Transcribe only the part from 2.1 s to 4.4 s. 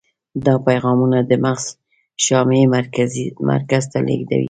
شامعي مرکز ته لیږدوي.